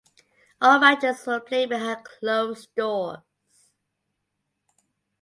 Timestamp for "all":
0.59-0.79